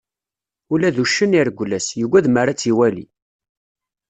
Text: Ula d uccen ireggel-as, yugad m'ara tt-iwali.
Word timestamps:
Ula 0.73 0.89
d 0.95 0.97
uccen 1.03 1.37
ireggel-as, 1.39 1.87
yugad 1.99 2.25
m'ara 2.29 2.53
tt-iwali. 2.55 3.05